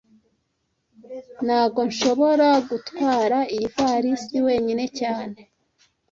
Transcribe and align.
Ntago 1.45 1.79
nshobora 1.89 2.47
gutwara 2.69 3.37
iyi 3.55 3.65
ivalisi 3.67 4.37
wenyine 4.45 4.83
cyane 4.99 5.37